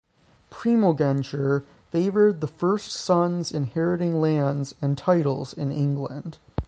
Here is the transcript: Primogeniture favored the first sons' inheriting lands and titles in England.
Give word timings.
Primogeniture 0.49 1.63
favored 1.91 2.41
the 2.41 2.47
first 2.47 2.91
sons' 2.91 3.51
inheriting 3.51 4.19
lands 4.19 4.73
and 4.81 4.97
titles 4.97 5.53
in 5.53 5.71
England. 5.71 6.39